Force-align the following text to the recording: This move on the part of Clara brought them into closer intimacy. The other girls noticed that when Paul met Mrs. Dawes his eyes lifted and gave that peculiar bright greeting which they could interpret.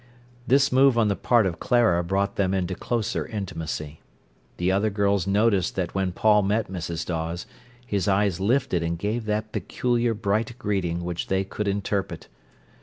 This 0.47 0.71
move 0.71 0.97
on 0.97 1.09
the 1.09 1.15
part 1.15 1.45
of 1.45 1.59
Clara 1.59 2.03
brought 2.03 2.35
them 2.35 2.55
into 2.55 2.73
closer 2.73 3.27
intimacy. 3.27 4.01
The 4.57 4.71
other 4.71 4.89
girls 4.89 5.27
noticed 5.27 5.75
that 5.75 5.93
when 5.93 6.11
Paul 6.11 6.41
met 6.41 6.71
Mrs. 6.71 7.05
Dawes 7.05 7.45
his 7.85 8.07
eyes 8.07 8.39
lifted 8.39 8.81
and 8.81 8.97
gave 8.97 9.25
that 9.25 9.51
peculiar 9.51 10.15
bright 10.15 10.57
greeting 10.57 11.03
which 11.03 11.27
they 11.27 11.43
could 11.43 11.67
interpret. 11.67 12.29